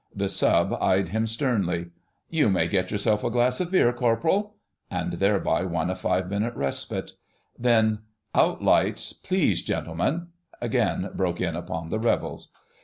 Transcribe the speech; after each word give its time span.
The 0.15 0.29
Sub. 0.29 0.73
eyed 0.81 1.09
him 1.09 1.27
sternly. 1.27 1.91
"You 2.27 2.49
may 2.49 2.67
get 2.67 2.89
yourself 2.89 3.23
a 3.23 3.29
glass 3.29 3.59
of 3.61 3.69
beer, 3.69 3.93
Corporal," 3.93 4.55
and 4.89 5.13
thereby 5.13 5.63
won 5.65 5.91
a 5.91 5.95
five 5.95 6.27
minutes' 6.27 6.55
respite. 6.57 7.11
Then—— 7.59 7.99
"Out 8.33 8.63
lights, 8.63 9.13
please, 9.13 9.61
gentlemen," 9.61 10.29
again 10.59 11.11
broke 11.13 11.39
in 11.39 11.55
upon 11.55 11.89
the 11.89 11.99
revels. 11.99 12.49